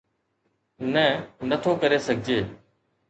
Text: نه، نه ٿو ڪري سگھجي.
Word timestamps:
نه، 0.93 1.05
نه 1.49 1.55
ٿو 1.63 1.71
ڪري 1.81 1.99
سگھجي. 2.07 2.39